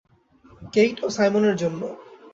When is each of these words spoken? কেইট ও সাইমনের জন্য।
কেইট 0.73 0.97
ও 1.03 1.07
সাইমনের 1.09 1.55
জন্য। 1.55 1.81